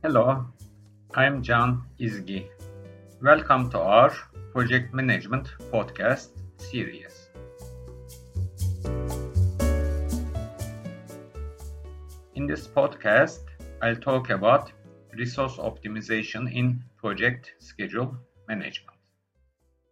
Hello, 0.00 0.46
I'm 1.16 1.42
Can 1.42 1.82
Izgi. 1.98 2.46
Welcome 3.20 3.68
to 3.70 3.80
our 3.80 4.14
Project 4.52 4.94
Management 4.94 5.48
Podcast 5.72 6.28
series. 6.56 7.28
In 12.36 12.46
this 12.46 12.68
podcast, 12.68 13.40
I'll 13.82 13.96
talk 13.96 14.30
about 14.30 14.70
resource 15.14 15.56
optimization 15.56 16.54
in 16.54 16.84
project 16.96 17.54
schedule 17.58 18.16
management. 18.46 18.98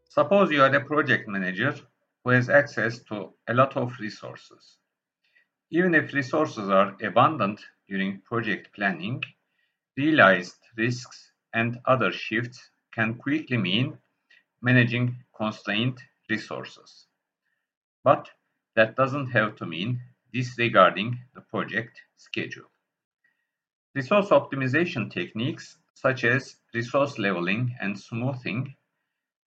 Suppose 0.08 0.52
you 0.52 0.62
are 0.62 0.72
a 0.72 0.84
project 0.84 1.26
manager 1.26 1.74
who 2.22 2.30
has 2.30 2.48
access 2.48 3.00
to 3.08 3.32
a 3.48 3.54
lot 3.54 3.76
of 3.76 3.92
resources. 3.98 4.76
Even 5.72 5.96
if 5.96 6.14
resources 6.14 6.68
are 6.68 6.96
abundant 7.02 7.60
during 7.88 8.20
project 8.20 8.72
planning, 8.72 9.20
realized 9.96 10.56
risks 10.76 11.32
and 11.54 11.80
other 11.86 12.12
shifts 12.12 12.70
can 12.92 13.14
quickly 13.14 13.56
mean 13.56 13.98
managing 14.60 15.16
constrained 15.36 15.98
resources. 16.28 17.06
But 18.04 18.30
that 18.74 18.96
doesn't 18.96 19.30
have 19.30 19.56
to 19.56 19.66
mean 19.66 20.00
disregarding 20.32 21.18
the 21.34 21.40
project 21.40 22.00
schedule. 22.16 22.70
Resource 23.94 24.28
optimization 24.28 25.10
techniques 25.10 25.78
such 25.94 26.24
as 26.24 26.56
resource 26.74 27.18
leveling 27.18 27.74
and 27.80 27.98
smoothing 27.98 28.76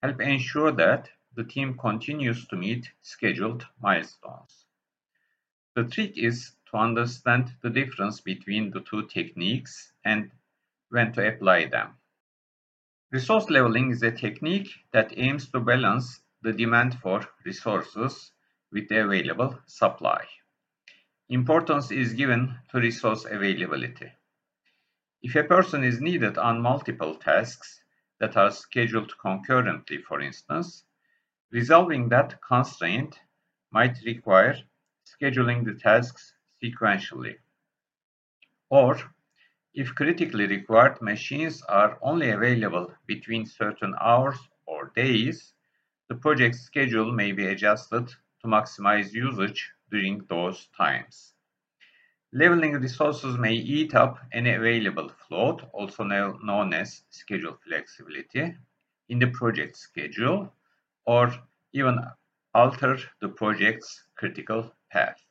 help 0.02 0.20
ensure 0.20 0.72
that 0.72 1.10
the 1.36 1.44
team 1.44 1.78
continues 1.78 2.48
to 2.48 2.56
meet 2.56 2.90
scheduled 3.02 3.66
milestones. 3.82 4.66
The 5.76 5.84
trick 5.84 6.18
is 6.18 6.54
to 6.72 6.78
understand 6.78 7.54
the 7.62 7.70
difference 7.70 8.20
between 8.20 8.72
the 8.72 8.82
two 8.82 9.08
techniques 9.08 9.94
and 10.04 10.32
when 10.90 11.12
to 11.14 11.28
apply 11.28 11.66
them. 11.66 11.96
Resource 13.12 13.50
leveling 13.50 13.92
is 13.92 14.04
a 14.04 14.12
technique 14.12 14.70
that 14.92 15.18
aims 15.18 15.50
to 15.50 15.60
balance 15.60 16.22
the 16.42 16.54
demand 16.54 17.00
for 17.00 17.28
resources 17.46 18.32
with 18.72 18.88
the 18.90 19.04
available 19.04 19.60
supply. 19.66 20.26
Importance 21.30 21.92
is 21.92 22.14
given 22.14 22.58
to 22.72 22.80
resource 22.80 23.26
availability. 23.26 24.12
If 25.22 25.36
a 25.36 25.44
person 25.44 25.84
is 25.84 26.00
needed 26.02 26.38
on 26.38 26.62
multiple 26.62 27.16
tasks 27.16 27.82
that 28.20 28.38
are 28.38 28.52
scheduled 28.52 29.18
concurrently, 29.18 29.98
for 30.00 30.22
instance, 30.22 30.84
Resolving 31.52 32.10
that 32.10 32.40
constraint 32.44 33.20
might 33.72 33.98
require 34.06 34.56
scheduling 35.04 35.66
the 35.66 35.74
tasks 35.74 36.36
sequentially. 36.64 37.38
Or, 38.70 39.00
if 39.80 39.96
critically 39.96 40.46
required 40.46 41.02
machines 41.02 41.62
are 41.70 41.98
only 42.02 42.32
available 42.32 42.92
between 43.08 43.46
certain 43.46 43.96
hours 44.02 44.38
or 44.66 44.92
days, 44.94 45.54
the 46.10 46.16
project 46.16 46.56
schedule 46.56 47.14
may 47.14 47.32
be 47.32 47.46
adjusted 47.46 48.06
to 48.42 48.48
maximize 48.48 49.14
usage 49.14 49.72
during 49.90 50.22
those 50.28 50.68
times. 50.76 51.34
Leveling 52.34 52.74
resources 52.74 53.38
may 53.38 53.54
eat 53.54 53.96
up 53.96 54.20
any 54.34 54.54
available 54.54 55.10
float, 55.30 55.62
also 55.72 56.04
known 56.04 56.74
as 56.74 57.04
schedule 57.10 57.58
flexibility, 57.66 58.54
in 59.08 59.18
the 59.18 59.28
project 59.28 59.78
schedule 59.78 60.54
or 61.06 61.34
even 61.72 62.00
alter 62.54 62.98
the 63.22 63.30
project's 63.30 64.04
critical 64.18 64.76
path. 64.92 65.29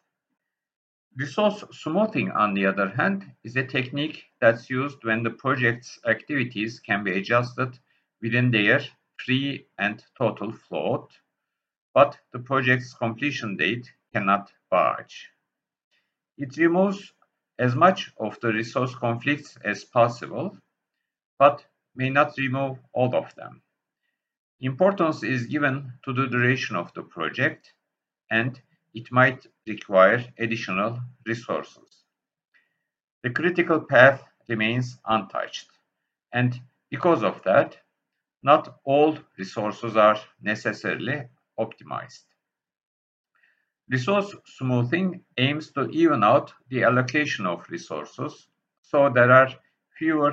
Resource 1.19 1.65
smoothing, 1.73 2.31
on 2.31 2.55
the 2.55 2.65
other 2.65 2.91
hand, 2.91 3.35
is 3.43 3.57
a 3.57 3.67
technique 3.67 4.27
that's 4.41 4.71
used 4.71 5.03
when 5.03 5.25
the 5.25 5.31
project's 5.31 5.99
activities 6.07 6.79
can 6.79 7.03
be 7.03 7.19
adjusted 7.19 7.77
within 8.23 8.53
their 8.53 8.81
free 9.17 9.67
and 9.79 10.05
total 10.17 10.53
float, 10.53 11.11
but 11.93 12.17
the 12.33 12.39
project's 12.39 12.95
completion 12.95 13.57
date 13.57 13.91
cannot 14.13 14.53
budge. 14.71 15.29
It 16.37 16.57
removes 16.57 17.13
as 17.59 17.75
much 17.75 18.13
of 18.21 18.39
the 18.39 18.53
resource 18.53 18.95
conflicts 18.95 19.57
as 19.65 19.83
possible, 19.83 20.57
but 21.37 21.67
may 21.97 22.11
not 22.11 22.39
remove 22.39 22.79
all 22.93 23.13
of 23.17 23.35
them. 23.35 23.63
Importance 24.61 25.25
is 25.25 25.47
given 25.47 25.95
to 26.05 26.13
the 26.13 26.29
duration 26.29 26.77
of 26.77 26.95
the 26.95 27.03
project, 27.03 27.75
and 28.31 28.63
it 28.95 29.11
might 29.13 29.47
require 29.67 30.25
additional 30.39 31.01
resources. 31.27 32.05
The 33.23 33.31
critical 33.31 33.81
path 33.81 34.23
remains 34.49 34.99
untouched, 35.07 35.71
and 36.33 36.61
because 36.91 37.23
of 37.23 37.43
that, 37.45 37.79
not 38.43 38.81
all 38.85 39.19
resources 39.37 39.97
are 39.97 40.21
necessarily 40.41 41.29
optimized. 41.59 42.25
Resource 43.91 44.35
smoothing 44.47 45.25
aims 45.37 45.73
to 45.73 45.89
even 45.91 46.23
out 46.23 46.53
the 46.69 46.85
allocation 46.85 47.47
of 47.47 47.69
resources 47.71 48.49
so 48.91 49.11
there 49.11 49.31
are 49.31 49.51
fewer 49.99 50.33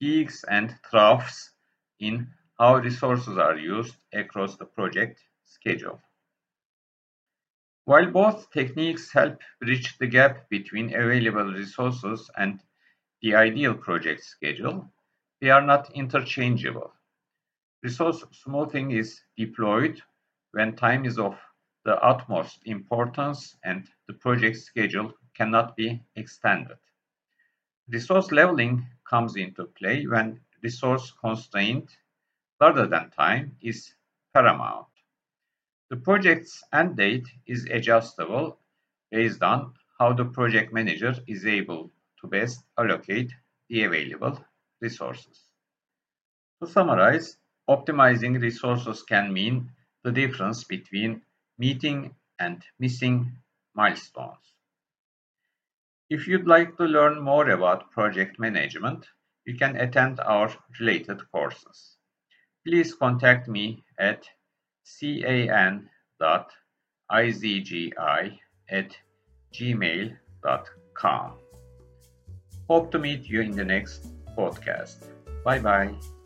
peaks 0.00 0.42
and 0.44 0.74
troughs 0.90 1.50
in 1.98 2.32
how 2.58 2.76
resources 2.76 3.36
are 3.36 3.58
used 3.58 3.96
across 4.14 4.56
the 4.56 4.64
project 4.64 5.20
schedule. 5.44 6.00
While 7.84 8.10
both 8.10 8.50
techniques 8.50 9.12
help 9.12 9.40
bridge 9.60 9.98
the 9.98 10.06
gap 10.06 10.48
between 10.48 10.94
available 10.94 11.52
resources 11.52 12.30
and 12.36 12.62
the 13.22 13.34
ideal 13.34 13.74
project 13.74 14.22
schedule, 14.22 14.92
they 15.40 15.50
are 15.50 15.62
not 15.62 15.90
interchangeable. 15.94 16.92
Resource 17.82 18.24
smoothing 18.32 18.90
is 18.90 19.22
deployed 19.36 20.02
when 20.52 20.76
time 20.76 21.04
is 21.06 21.18
of 21.18 21.38
the 21.84 21.96
utmost 22.02 22.60
importance 22.66 23.56
and 23.64 23.88
the 24.06 24.14
project 24.14 24.58
schedule 24.58 25.12
cannot 25.34 25.74
be 25.76 26.02
extended. 26.16 26.76
Resource 27.88 28.30
leveling 28.30 28.86
comes 29.08 29.36
into 29.36 29.64
play 29.64 30.06
when 30.06 30.40
resource 30.62 31.12
constraint 31.20 31.90
rather 32.60 32.86
than 32.86 33.10
time 33.10 33.56
is 33.62 33.94
paramount. 34.34 34.89
The 35.90 35.96
project's 35.96 36.62
end 36.72 36.96
date 36.96 37.28
is 37.46 37.66
adjustable 37.66 38.58
based 39.10 39.42
on 39.42 39.74
how 39.98 40.12
the 40.12 40.24
project 40.24 40.72
manager 40.72 41.14
is 41.26 41.44
able 41.44 41.90
to 42.20 42.26
best 42.26 42.64
allocate 42.78 43.32
the 43.68 43.84
available 43.84 44.42
resources. 44.80 45.44
To 46.62 46.68
summarize, 46.68 47.36
optimizing 47.68 48.40
resources 48.40 49.02
can 49.02 49.32
mean 49.32 49.72
the 50.02 50.12
difference 50.12 50.64
between 50.64 51.22
meeting 51.58 52.14
and 52.38 52.64
missing 52.78 53.36
milestones. 53.74 54.54
If 56.08 56.26
you'd 56.26 56.46
like 56.46 56.76
to 56.78 56.84
learn 56.84 57.20
more 57.20 57.50
about 57.50 57.90
project 57.90 58.38
management, 58.38 59.06
you 59.44 59.56
can 59.56 59.76
attend 59.76 60.20
our 60.20 60.50
related 60.78 61.20
courses 61.30 61.96
please 62.66 62.94
contact 62.94 63.48
me 63.48 63.82
at 63.98 64.28
can.izgi 64.98 65.82
at 68.70 68.96
gmail.com. 69.52 71.32
Hope 72.68 72.90
to 72.92 72.98
meet 72.98 73.28
you 73.28 73.40
in 73.40 73.52
the 73.52 73.64
next 73.64 74.06
podcast. 74.36 75.06
Bye 75.44 75.58
bye. 75.58 76.19